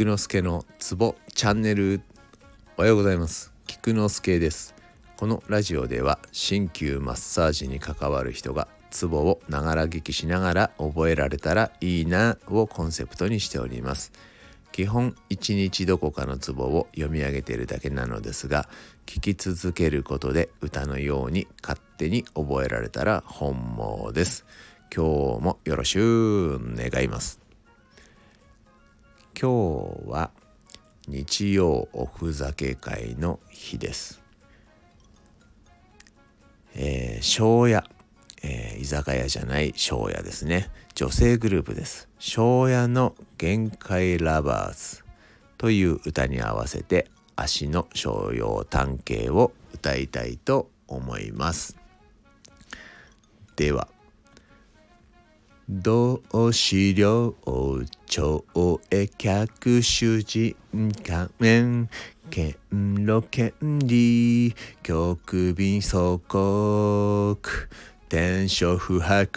[0.00, 2.00] 菊之助のツボチャンネル。
[2.78, 3.52] おはようございます。
[3.66, 4.74] 菊之助です。
[5.18, 14.10] このラジオでは鍼灸マッサージに関わる人がツボをながら聞きしながら覚えられたらいいなをコンセプトにしております。
[14.72, 18.70] 基本一日どこかのツボを読み上げているだけなのですが
[19.04, 24.46] 聞き続けることで歌のように勝手に覚えられたら本望です。
[24.96, 27.39] 今日もよろしゅう願います。
[29.40, 29.48] 今
[30.04, 30.32] 日は
[31.08, 34.20] 日曜おふざけ会の日です。
[36.74, 37.82] えー、庄屋、
[38.42, 40.68] えー、居酒屋じゃない庄屋ですね。
[40.94, 42.10] 女性グループです。
[42.18, 45.02] 庄屋の限界ラバーズ
[45.56, 51.78] という歌に合わせて足の商用探偵を歌いたいと思います。
[53.56, 53.88] では。
[55.82, 56.20] 同
[56.50, 57.32] 資料
[58.04, 58.44] 超
[58.90, 59.46] 越客
[59.80, 59.80] 主
[60.26, 60.54] 人
[61.04, 61.88] 仮面
[62.28, 62.54] 剣
[63.06, 63.52] 路権
[63.86, 64.52] 利。
[64.82, 67.38] 局便祖国
[68.08, 69.28] 天書不白。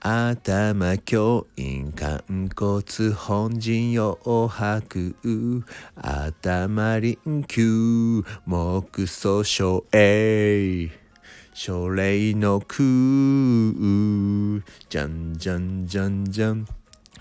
[0.00, 1.92] 頭教員。
[1.92, 4.80] 肝骨本人用白。
[6.40, 9.84] 頭臨球木素書。
[9.92, 10.97] 栄
[11.60, 12.84] 書類の空。
[14.88, 16.68] じゃんじゃんじゃんじゃん。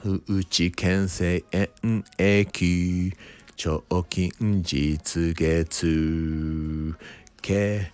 [0.03, 3.13] 風知県政園駅
[3.55, 6.95] 長近実月
[7.41, 7.91] 経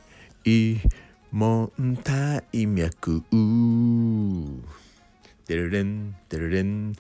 [1.32, 1.72] 門
[2.04, 3.24] 体脈
[5.48, 6.94] デルレンデルレン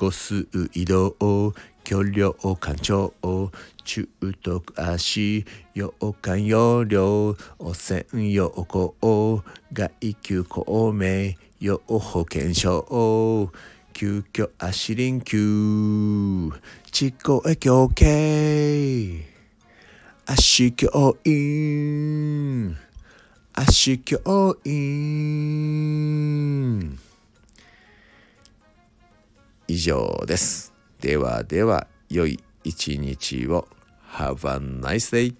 [0.00, 1.52] 個数移動
[1.84, 4.08] 橋梁干潮中
[4.40, 4.62] 徳
[4.96, 13.50] 足洋館容量汚染用行外級公明用保険証
[13.92, 16.50] 急遽足臨休。
[16.90, 19.22] 地高へ行形
[20.24, 22.74] 足教員
[23.66, 24.70] 足教員
[29.70, 30.72] 以上です。
[31.00, 33.68] ではでは良い一日を
[34.14, 35.34] Have a nice day